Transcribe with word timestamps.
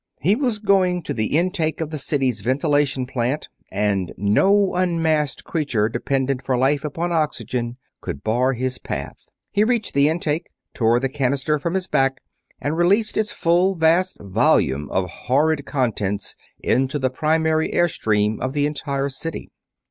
He 0.19 0.35
was 0.35 0.57
going 0.57 1.03
to 1.03 1.13
the 1.13 1.37
intake 1.37 1.79
of 1.79 1.91
the 1.91 1.99
city's 1.99 2.41
ventilation 2.41 3.05
plant, 3.05 3.49
and 3.71 4.11
no 4.17 4.73
unmasked 4.73 5.43
creature 5.43 5.89
dependent 5.89 6.43
for 6.43 6.57
life 6.57 6.83
upon 6.83 7.11
oxygen 7.11 7.77
could 8.01 8.23
bar 8.23 8.53
his 8.53 8.79
path. 8.79 9.17
He 9.51 9.63
reached 9.63 9.93
the 9.93 10.09
intake, 10.09 10.49
tore 10.73 10.99
the 10.99 11.07
canister 11.07 11.59
from 11.59 11.75
his 11.75 11.85
back, 11.85 12.19
and 12.59 12.75
released 12.75 13.15
its 13.15 13.31
full, 13.31 13.75
vast 13.75 14.17
volume 14.19 14.89
of 14.89 15.07
horrid 15.07 15.67
contents 15.67 16.35
into 16.59 16.97
the 16.97 17.11
primary 17.11 17.71
air 17.71 17.87
stream 17.87 18.41
of 18.41 18.53
the 18.53 18.65
entire 18.65 19.07
city. 19.07 19.51